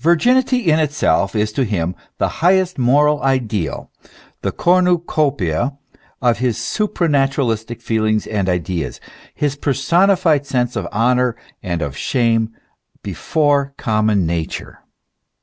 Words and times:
Virginity 0.00 0.70
in 0.70 0.78
itself 0.78 1.34
is 1.34 1.50
to 1.52 1.64
him 1.64 1.96
the 2.18 2.28
highest 2.44 2.76
moral 2.76 3.22
idea, 3.22 3.88
the 4.42 4.52
cornu 4.52 4.98
copies 4.98 5.70
of 6.20 6.36
his 6.40 6.58
supranaturalistic 6.58 7.80
feelings 7.80 8.26
and 8.26 8.50
ideas, 8.50 9.00
his 9.34 9.56
personified 9.56 10.44
sense 10.44 10.76
of 10.76 10.84
honour 10.88 11.36
and 11.62 11.80
of 11.80 11.96
shame 11.96 12.50
before 13.02 13.72
common 13.78 14.26
nature. 14.26 14.80